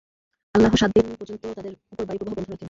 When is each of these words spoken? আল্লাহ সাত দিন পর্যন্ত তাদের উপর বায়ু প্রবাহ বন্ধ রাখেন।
আল্লাহ 0.55 0.71
সাত 0.75 0.91
দিন 0.95 1.05
পর্যন্ত 1.19 1.43
তাদের 1.57 1.73
উপর 1.91 2.03
বায়ু 2.07 2.19
প্রবাহ 2.19 2.35
বন্ধ 2.37 2.39
রাখেন। 2.43 2.59